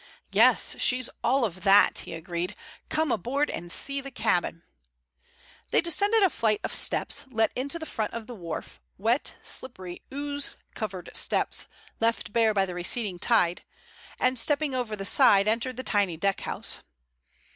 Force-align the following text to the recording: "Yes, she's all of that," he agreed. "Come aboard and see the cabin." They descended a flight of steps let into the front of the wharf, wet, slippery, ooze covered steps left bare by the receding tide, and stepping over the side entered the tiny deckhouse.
"Yes, 0.31 0.77
she's 0.79 1.11
all 1.23 1.45
of 1.45 1.61
that," 1.61 1.99
he 1.99 2.15
agreed. 2.15 2.55
"Come 2.89 3.11
aboard 3.11 3.51
and 3.51 3.71
see 3.71 4.01
the 4.01 4.09
cabin." 4.09 4.63
They 5.69 5.79
descended 5.79 6.23
a 6.23 6.31
flight 6.31 6.59
of 6.63 6.73
steps 6.73 7.27
let 7.29 7.51
into 7.55 7.77
the 7.77 7.85
front 7.85 8.11
of 8.15 8.25
the 8.25 8.33
wharf, 8.33 8.81
wet, 8.97 9.35
slippery, 9.43 10.01
ooze 10.11 10.57
covered 10.73 11.15
steps 11.15 11.67
left 11.99 12.33
bare 12.33 12.51
by 12.55 12.65
the 12.65 12.73
receding 12.73 13.19
tide, 13.19 13.63
and 14.19 14.39
stepping 14.39 14.73
over 14.73 14.95
the 14.95 15.05
side 15.05 15.47
entered 15.47 15.77
the 15.77 15.83
tiny 15.83 16.17
deckhouse. 16.17 16.81